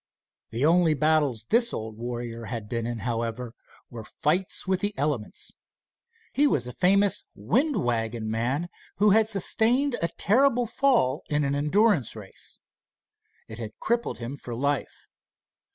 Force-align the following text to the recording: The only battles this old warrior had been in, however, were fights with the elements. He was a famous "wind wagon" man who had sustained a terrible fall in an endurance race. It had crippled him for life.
The 0.49 0.65
only 0.65 0.95
battles 0.95 1.45
this 1.47 1.71
old 1.71 1.95
warrior 1.95 2.45
had 2.45 2.67
been 2.67 2.87
in, 2.87 3.01
however, 3.05 3.53
were 3.91 4.03
fights 4.03 4.65
with 4.65 4.79
the 4.79 4.97
elements. 4.97 5.51
He 6.33 6.47
was 6.47 6.65
a 6.65 6.73
famous 6.73 7.23
"wind 7.35 7.75
wagon" 7.75 8.27
man 8.31 8.69
who 8.97 9.11
had 9.11 9.29
sustained 9.29 9.95
a 10.01 10.07
terrible 10.17 10.65
fall 10.65 11.23
in 11.29 11.43
an 11.43 11.53
endurance 11.53 12.15
race. 12.15 12.59
It 13.47 13.59
had 13.59 13.77
crippled 13.79 14.17
him 14.17 14.37
for 14.37 14.55
life. 14.55 15.05